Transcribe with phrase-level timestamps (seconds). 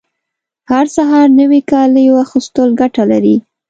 [0.71, 3.35] هر سهار نوي کالیو اغوستل ګټه لري